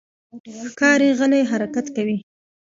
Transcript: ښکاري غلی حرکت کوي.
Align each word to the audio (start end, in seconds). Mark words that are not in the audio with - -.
ښکاري 0.71 1.09
غلی 1.19 1.41
حرکت 1.51 1.85
کوي. 1.95 2.17